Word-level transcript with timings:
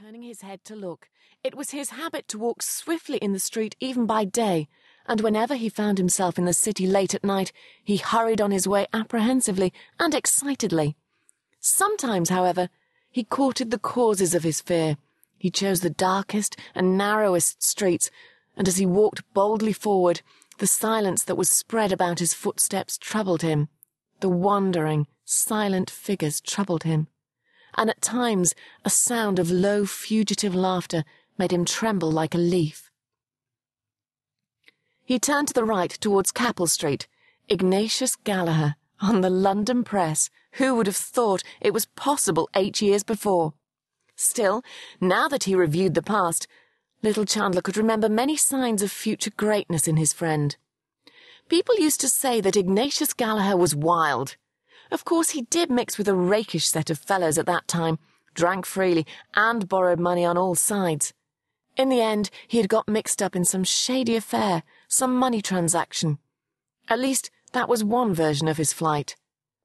turning 0.00 0.22
his 0.22 0.40
head 0.40 0.64
to 0.64 0.74
look. 0.74 1.08
It 1.44 1.54
was 1.54 1.70
his 1.70 1.90
habit 1.90 2.26
to 2.28 2.38
walk 2.38 2.62
swiftly 2.62 3.18
in 3.18 3.32
the 3.32 3.38
street 3.38 3.76
even 3.78 4.06
by 4.06 4.24
day, 4.24 4.66
and 5.06 5.20
whenever 5.20 5.54
he 5.54 5.68
found 5.68 5.98
himself 5.98 6.36
in 6.36 6.46
the 6.46 6.52
city 6.52 6.84
late 6.84 7.14
at 7.14 7.22
night, 7.22 7.52
he 7.84 7.98
hurried 7.98 8.40
on 8.40 8.50
his 8.50 8.66
way 8.66 8.88
apprehensively 8.92 9.72
and 10.00 10.12
excitedly. 10.12 10.96
Sometimes, 11.60 12.28
however, 12.28 12.70
he 13.08 13.22
courted 13.22 13.70
the 13.70 13.78
causes 13.78 14.34
of 14.34 14.42
his 14.42 14.60
fear. 14.60 14.96
He 15.38 15.48
chose 15.48 15.80
the 15.80 15.90
darkest 15.90 16.56
and 16.74 16.98
narrowest 16.98 17.62
streets, 17.62 18.10
and 18.56 18.66
as 18.66 18.78
he 18.78 18.86
walked 18.86 19.22
boldly 19.32 19.72
forward, 19.72 20.22
the 20.58 20.66
silence 20.66 21.22
that 21.22 21.36
was 21.36 21.48
spread 21.48 21.92
about 21.92 22.18
his 22.18 22.34
footsteps 22.34 22.98
troubled 22.98 23.42
him. 23.42 23.68
The 24.18 24.28
wandering, 24.28 25.06
silent 25.24 25.88
figures 25.88 26.40
troubled 26.40 26.82
him 26.82 27.06
and 27.76 27.90
at 27.90 28.00
times 28.00 28.54
a 28.84 28.90
sound 28.90 29.38
of 29.38 29.50
low, 29.50 29.84
fugitive 29.84 30.54
laughter 30.54 31.04
made 31.38 31.52
him 31.52 31.64
tremble 31.64 32.10
like 32.10 32.34
a 32.34 32.38
leaf. 32.38 32.90
He 35.04 35.18
turned 35.18 35.48
to 35.48 35.54
the 35.54 35.64
right 35.64 35.90
towards 35.90 36.32
Capel 36.32 36.66
Street. 36.66 37.06
Ignatius 37.48 38.16
Gallaher 38.16 38.74
on 39.00 39.20
the 39.20 39.30
London 39.30 39.84
press. 39.84 40.30
Who 40.52 40.74
would 40.76 40.86
have 40.86 40.96
thought 40.96 41.42
it 41.60 41.74
was 41.74 41.86
possible 41.86 42.48
eight 42.54 42.80
years 42.80 43.02
before? 43.02 43.54
Still, 44.16 44.62
now 45.00 45.28
that 45.28 45.44
he 45.44 45.54
reviewed 45.54 45.94
the 45.94 46.02
past, 46.02 46.46
little 47.02 47.24
Chandler 47.24 47.60
could 47.60 47.76
remember 47.76 48.08
many 48.08 48.36
signs 48.36 48.80
of 48.80 48.90
future 48.90 49.32
greatness 49.36 49.88
in 49.88 49.96
his 49.96 50.12
friend. 50.12 50.56
People 51.48 51.74
used 51.78 52.00
to 52.00 52.08
say 52.08 52.40
that 52.40 52.56
Ignatius 52.56 53.12
Gallaher 53.12 53.58
was 53.58 53.74
wild. 53.74 54.36
Of 54.94 55.04
course, 55.04 55.30
he 55.30 55.42
did 55.42 55.72
mix 55.72 55.98
with 55.98 56.06
a 56.06 56.14
rakish 56.14 56.68
set 56.68 56.88
of 56.88 57.00
fellows 57.00 57.36
at 57.36 57.46
that 57.46 57.66
time, 57.66 57.98
drank 58.32 58.64
freely, 58.64 59.04
and 59.34 59.68
borrowed 59.68 59.98
money 59.98 60.24
on 60.24 60.38
all 60.38 60.54
sides. 60.54 61.12
In 61.76 61.88
the 61.88 62.00
end, 62.00 62.30
he 62.46 62.58
had 62.58 62.68
got 62.68 62.86
mixed 62.86 63.20
up 63.20 63.34
in 63.34 63.44
some 63.44 63.64
shady 63.64 64.14
affair, 64.14 64.62
some 64.86 65.16
money 65.16 65.42
transaction. 65.42 66.18
At 66.88 67.00
least, 67.00 67.32
that 67.54 67.68
was 67.68 67.82
one 67.82 68.14
version 68.14 68.46
of 68.46 68.56
his 68.56 68.72
flight. 68.72 69.16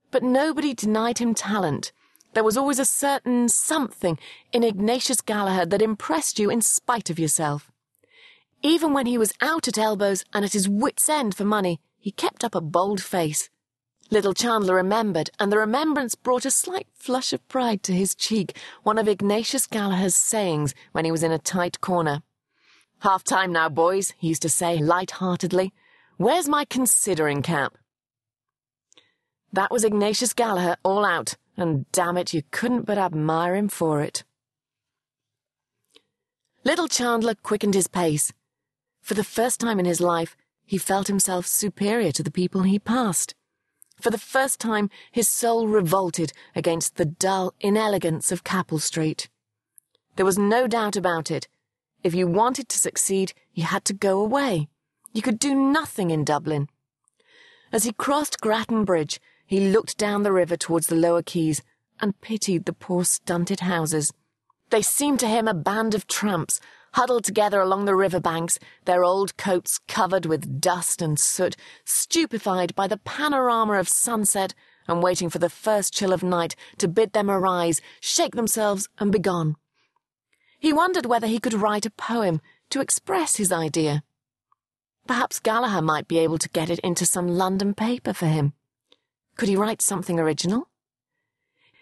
But 0.10 0.24
nobody 0.24 0.74
denied 0.74 1.20
him 1.20 1.36
talent. 1.36 1.92
There 2.34 2.44
was 2.44 2.58
always 2.58 2.80
a 2.80 2.84
certain 2.84 3.50
something 3.50 4.18
in 4.52 4.64
Ignatius 4.64 5.22
Gallaher 5.22 5.70
that 5.70 5.84
impressed 5.84 6.40
you 6.40 6.50
in 6.50 6.62
spite 6.62 7.12
of 7.12 7.20
yourself. 7.20 7.70
Even 8.64 8.94
when 8.94 9.06
he 9.06 9.20
was 9.20 9.34
out 9.42 9.68
at 9.68 9.78
elbows 9.78 10.26
and 10.34 10.44
at 10.44 10.54
his 10.54 10.68
wits' 10.68 11.08
end 11.08 11.36
for 11.36 11.46
money, 11.46 11.80
he 12.00 12.10
kept 12.10 12.44
up 12.44 12.56
a 12.56 12.62
bold 12.62 13.00
face. 13.00 13.52
Little 14.12 14.34
Chandler 14.34 14.74
remembered, 14.74 15.30
and 15.40 15.52
the 15.52 15.60
remembrance 15.60 16.16
brought 16.16 16.46
a 16.46 16.52
slight 16.52 16.88
flush 16.96 17.32
of 17.32 17.48
pride 17.48 17.84
to 17.84 17.94
his 17.94 18.16
cheek, 18.16 18.58
one 18.82 18.98
of 18.98 19.08
Ignatius 19.08 19.68
Gallaher's 19.68 20.16
sayings 20.16 20.74
when 20.94 21.06
he 21.06 21.12
was 21.12 21.22
in 21.22 21.32
a 21.32 21.38
tight 21.38 21.80
corner. 21.80 22.24
Half 23.02 23.24
time 23.24 23.52
now, 23.52 23.70
boys, 23.70 24.14
he 24.18 24.30
used 24.30 24.42
to 24.42 24.50
say 24.50 24.80
light-heartedly. 24.80 25.74
Where's 26.18 26.50
my 26.50 26.66
considering 26.66 27.44
cap? 27.44 27.78
That 29.54 29.72
was 29.72 29.84
Ignatius 29.84 30.34
Gallaher 30.34 30.78
all 30.84 31.06
out, 31.06 31.36
and 31.56 31.90
damn 31.92 32.18
it, 32.18 32.34
you 32.34 32.42
couldn't 32.50 32.88
but 32.88 32.98
admire 32.98 33.56
him 33.56 33.70
for 33.70 34.02
it. 34.02 34.24
Little 36.64 36.88
Chandler 36.88 37.36
quickened 37.36 37.76
his 37.76 37.88
pace. 37.88 38.34
For 39.02 39.14
the 39.14 39.24
first 39.24 39.60
time 39.60 39.80
in 39.80 39.86
his 39.86 40.02
life, 40.02 40.36
he 40.66 40.78
felt 40.78 41.08
himself 41.08 41.46
superior 41.46 42.12
to 42.12 42.24
the 42.24 42.32
people 42.32 42.64
he 42.64 42.80
passed. 42.80 43.34
For 44.02 44.10
the 44.10 44.18
first 44.18 44.60
time, 44.60 44.90
his 45.12 45.28
soul 45.28 45.68
revolted 45.68 46.32
against 46.56 46.96
the 46.96 47.06
dull 47.06 47.54
inelegance 47.60 48.32
of 48.32 48.44
Capel 48.44 48.80
Street. 48.80 49.30
There 50.16 50.26
was 50.26 50.38
no 50.38 50.68
doubt 50.68 50.96
about 50.96 51.30
it. 51.30 51.48
If 52.04 52.14
you 52.14 52.28
wanted 52.28 52.70
to 52.70 52.78
succeed, 52.78 53.34
you 53.54 53.64
had 53.64 53.84
to 53.86 53.94
go 53.94 54.22
away. 54.22 54.70
You 55.12 55.22
could 55.22 55.40
do 55.40 55.54
nothing 55.54 56.12
in 56.12 56.24
Dublin. 56.24 56.70
As 57.72 57.84
he 57.84 57.92
crossed 57.92 58.42
Grattan 58.42 58.86
Bridge, 58.86 59.20
he 59.46 59.70
looked 59.72 59.98
down 59.98 60.24
the 60.24 60.32
river 60.32 60.56
towards 60.56 60.88
the 60.88 60.96
lower 60.96 61.22
quays 61.22 61.62
and 62.00 62.20
pitied 62.22 62.66
the 62.66 62.74
poor 62.74 63.04
stunted 63.04 63.62
houses. 63.62 64.14
They 64.70 64.82
seemed 64.82 65.20
to 65.22 65.28
him 65.28 65.48
a 65.48 65.54
band 65.54 65.94
of 65.94 66.08
tramps 66.08 66.62
huddled 66.94 67.24
together 67.24 67.62
along 67.62 67.86
the 67.86 67.96
river 67.96 68.20
banks, 68.20 68.60
their 68.86 69.04
old 69.04 69.38
coats 69.38 69.80
covered 69.88 70.26
with 70.26 70.62
dust 70.62 71.02
and 71.02 71.20
soot, 71.20 71.56
stupefied 71.86 72.76
by 72.76 72.88
the 72.88 72.98
panorama 72.98 73.74
of 73.74 73.90
sunset 73.90 74.54
and 74.88 75.04
waiting 75.04 75.30
for 75.30 75.40
the 75.40 75.50
first 75.50 75.94
chill 75.94 76.14
of 76.14 76.24
night 76.24 76.56
to 76.78 76.88
bid 76.88 77.14
them 77.14 77.30
arise, 77.30 77.82
shake 78.00 78.36
themselves, 78.36 78.90
and 78.98 79.12
be 79.12 79.20
gone. 79.20 79.56
He 80.60 80.74
wondered 80.74 81.06
whether 81.06 81.28
he 81.28 81.40
could 81.40 81.54
write 81.54 81.86
a 81.86 81.92
poem 81.92 82.42
to 82.70 82.82
express 82.82 83.38
his 83.38 83.52
idea. 83.52 84.04
Perhaps 85.08 85.40
Gallaher 85.40 85.84
might 85.84 86.08
be 86.08 86.20
able 86.20 86.38
to 86.38 86.50
get 86.50 86.70
it 86.70 86.80
into 86.80 87.06
some 87.06 87.28
London 87.28 87.74
paper 87.74 88.14
for 88.14 88.26
him. 88.26 88.54
Could 89.38 89.50
he 89.50 89.56
write 89.56 89.82
something 89.82 90.20
original? 90.20 90.68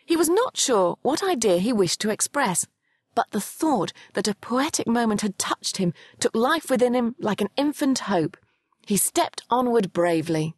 He 0.06 0.16
was 0.16 0.30
not 0.30 0.56
sure 0.56 0.98
what 1.02 1.24
idea 1.24 1.58
he 1.58 1.74
wished 1.74 2.00
to 2.02 2.10
express 2.10 2.66
but 3.18 3.32
the 3.32 3.42
thought 3.42 3.94
that 4.14 4.28
a 4.28 4.36
poetic 4.36 4.86
moment 4.86 5.22
had 5.22 5.40
touched 5.40 5.78
him 5.78 5.92
took 6.20 6.36
life 6.36 6.70
within 6.70 6.94
him 6.94 7.16
like 7.18 7.42
an 7.42 7.50
infant 7.58 7.98
hope. 8.14 8.38
He 8.86 8.96
stepped 8.96 9.42
onward 9.50 9.92
bravely. 9.92 10.54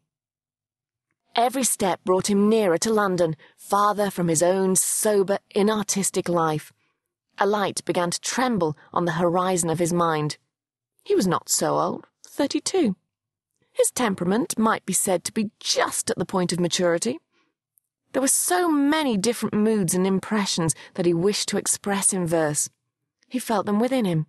Every 1.38 1.64
step 1.64 2.04
brought 2.04 2.30
him 2.30 2.50
nearer 2.50 2.78
to 2.80 2.92
London, 2.92 3.38
farther 3.56 4.10
from 4.10 4.28
his 4.28 4.44
own 4.44 4.76
sober, 4.76 5.40
inartistic 5.56 6.28
life. 6.28 6.74
A 7.38 7.46
light 7.46 7.86
began 7.86 8.12
to 8.12 8.20
tremble 8.20 8.76
on 8.92 9.06
the 9.06 9.14
horizon 9.14 9.70
of 9.70 9.80
his 9.80 9.94
mind. 9.94 10.38
He 11.06 11.16
was 11.16 11.28
not 11.28 11.48
so 11.48 11.80
old, 11.80 12.08
thirty-two. 12.28 12.98
His 13.72 13.90
temperament 13.90 14.60
might 14.60 14.86
be 14.86 14.92
said 14.92 15.24
to 15.24 15.32
be 15.32 15.52
just 15.62 16.10
at 16.10 16.18
the 16.18 16.26
point 16.26 16.52
of 16.52 16.60
maturity. 16.60 17.20
There 18.14 18.22
were 18.22 18.28
so 18.28 18.70
many 18.70 19.18
different 19.18 19.54
moods 19.54 19.94
and 19.94 20.08
impressions 20.08 20.74
that 20.96 21.06
he 21.06 21.14
wished 21.14 21.48
to 21.50 21.58
express 21.58 22.12
in 22.12 22.26
verse. 22.26 22.70
He 23.28 23.40
felt 23.40 23.66
them 23.66 23.80
within 23.80 24.06
him. 24.06 24.26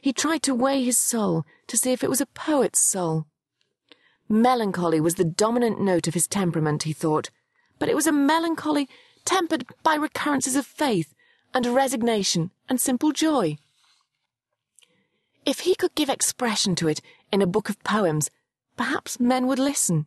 He 0.00 0.12
tried 0.12 0.42
to 0.42 0.54
weigh 0.54 0.84
his 0.84 0.98
soul 0.98 1.44
to 1.66 1.76
see 1.76 1.92
if 1.92 2.04
it 2.04 2.10
was 2.10 2.20
a 2.20 2.26
poet's 2.26 2.80
soul. 2.80 3.26
Melancholy 4.28 5.00
was 5.00 5.14
the 5.14 5.24
dominant 5.24 5.80
note 5.80 6.06
of 6.06 6.14
his 6.14 6.28
temperament, 6.28 6.84
he 6.84 6.92
thought, 6.92 7.30
but 7.78 7.88
it 7.88 7.96
was 7.96 8.06
a 8.06 8.12
melancholy 8.12 8.88
tempered 9.24 9.64
by 9.82 9.94
recurrences 9.94 10.54
of 10.54 10.66
faith 10.66 11.14
and 11.54 11.66
resignation 11.66 12.50
and 12.68 12.80
simple 12.80 13.12
joy. 13.12 13.56
If 15.46 15.60
he 15.60 15.74
could 15.74 15.94
give 15.94 16.10
expression 16.10 16.74
to 16.76 16.88
it 16.88 17.00
in 17.32 17.42
a 17.42 17.46
book 17.46 17.68
of 17.70 17.82
poems, 17.82 18.30
perhaps 18.76 19.18
men 19.18 19.46
would 19.46 19.58
listen. 19.58 20.06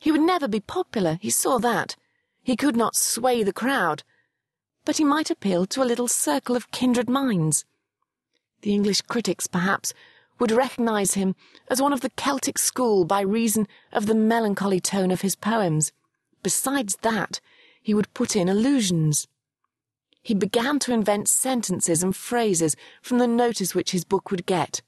He 0.00 0.10
would 0.10 0.22
never 0.22 0.48
be 0.48 0.60
popular, 0.60 1.18
he 1.20 1.28
saw 1.28 1.58
that. 1.58 1.94
He 2.42 2.56
could 2.56 2.74
not 2.74 2.96
sway 2.96 3.42
the 3.42 3.52
crowd. 3.52 4.02
But 4.86 4.96
he 4.96 5.04
might 5.04 5.30
appeal 5.30 5.66
to 5.66 5.82
a 5.82 5.84
little 5.84 6.08
circle 6.08 6.56
of 6.56 6.70
kindred 6.70 7.08
minds. 7.08 7.66
The 8.62 8.72
English 8.72 9.02
critics, 9.02 9.46
perhaps, 9.46 9.92
would 10.38 10.50
recognize 10.50 11.14
him 11.14 11.36
as 11.70 11.82
one 11.82 11.92
of 11.92 12.00
the 12.00 12.08
Celtic 12.16 12.56
school 12.56 13.04
by 13.04 13.20
reason 13.20 13.68
of 13.92 14.06
the 14.06 14.14
melancholy 14.14 14.80
tone 14.80 15.10
of 15.10 15.20
his 15.20 15.36
poems. 15.36 15.92
Besides 16.42 16.96
that, 17.02 17.40
he 17.82 17.92
would 17.92 18.12
put 18.14 18.34
in 18.34 18.48
allusions. 18.48 19.28
He 20.22 20.32
began 20.32 20.78
to 20.80 20.94
invent 20.94 21.28
sentences 21.28 22.02
and 22.02 22.16
phrases 22.16 22.74
from 23.02 23.18
the 23.18 23.26
notice 23.26 23.74
which 23.74 23.90
his 23.90 24.04
book 24.04 24.30
would 24.30 24.46
get. 24.46 24.80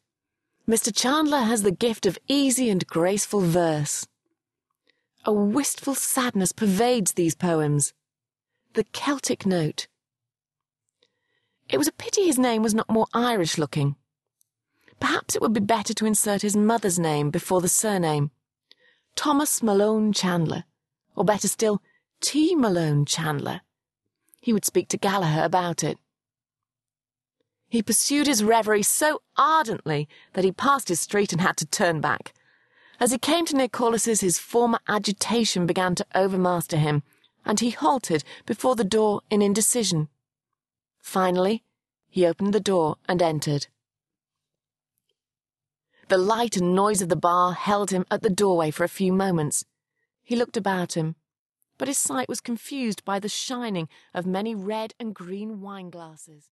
Mr. 0.66 0.94
Chandler 0.94 1.40
has 1.40 1.64
the 1.64 1.70
gift 1.70 2.06
of 2.06 2.18
easy 2.28 2.70
and 2.70 2.86
graceful 2.86 3.40
verse. 3.40 4.06
A 5.24 5.32
wistful 5.32 5.94
sadness 5.94 6.50
pervades 6.50 7.12
these 7.12 7.36
poems. 7.36 7.94
The 8.74 8.84
Celtic 8.92 9.46
note. 9.46 9.86
It 11.68 11.78
was 11.78 11.86
a 11.86 11.92
pity 11.92 12.26
his 12.26 12.40
name 12.40 12.62
was 12.62 12.74
not 12.74 12.90
more 12.90 13.06
Irish 13.14 13.56
looking. 13.56 13.94
Perhaps 14.98 15.36
it 15.36 15.42
would 15.42 15.52
be 15.52 15.60
better 15.60 15.94
to 15.94 16.06
insert 16.06 16.42
his 16.42 16.56
mother's 16.56 16.98
name 16.98 17.30
before 17.30 17.60
the 17.60 17.68
surname. 17.68 18.32
Thomas 19.14 19.62
Malone 19.62 20.12
Chandler. 20.12 20.64
Or 21.14 21.24
better 21.24 21.46
still, 21.46 21.80
T. 22.20 22.56
Malone 22.56 23.04
Chandler. 23.04 23.60
He 24.40 24.52
would 24.52 24.64
speak 24.64 24.88
to 24.88 24.98
Gallaher 24.98 25.44
about 25.44 25.84
it. 25.84 25.98
He 27.68 27.80
pursued 27.80 28.26
his 28.26 28.42
reverie 28.42 28.82
so 28.82 29.22
ardently 29.36 30.08
that 30.32 30.44
he 30.44 30.50
passed 30.50 30.88
his 30.88 31.00
street 31.00 31.32
and 31.32 31.40
had 31.40 31.56
to 31.58 31.66
turn 31.66 32.00
back. 32.00 32.34
As 33.02 33.10
he 33.10 33.18
came 33.18 33.44
to 33.46 33.68
Corless's, 33.68 34.20
his 34.20 34.38
former 34.38 34.78
agitation 34.86 35.66
began 35.66 35.96
to 35.96 36.06
overmaster 36.14 36.78
him, 36.78 37.02
and 37.44 37.58
he 37.58 37.70
halted 37.70 38.22
before 38.46 38.76
the 38.76 38.84
door 38.84 39.22
in 39.28 39.42
indecision. 39.42 40.08
Finally, 41.00 41.64
he 42.08 42.24
opened 42.24 42.54
the 42.54 42.60
door 42.60 42.98
and 43.08 43.20
entered. 43.20 43.66
The 46.06 46.16
light 46.16 46.56
and 46.56 46.76
noise 46.76 47.02
of 47.02 47.08
the 47.08 47.16
bar 47.16 47.54
held 47.54 47.90
him 47.90 48.06
at 48.08 48.22
the 48.22 48.30
doorway 48.30 48.70
for 48.70 48.84
a 48.84 48.88
few 48.88 49.12
moments. 49.12 49.64
He 50.22 50.36
looked 50.36 50.56
about 50.56 50.96
him, 50.96 51.16
but 51.78 51.88
his 51.88 51.98
sight 51.98 52.28
was 52.28 52.40
confused 52.40 53.04
by 53.04 53.18
the 53.18 53.28
shining 53.28 53.88
of 54.14 54.26
many 54.26 54.54
red 54.54 54.94
and 55.00 55.12
green 55.12 55.60
wine 55.60 55.90
glasses. 55.90 56.50